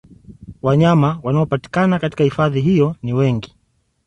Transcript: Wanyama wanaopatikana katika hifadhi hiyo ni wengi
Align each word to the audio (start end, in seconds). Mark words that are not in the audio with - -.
Wanyama 0.61 1.19
wanaopatikana 1.23 1.99
katika 1.99 2.23
hifadhi 2.23 2.61
hiyo 2.61 2.95
ni 3.03 3.13
wengi 3.13 3.55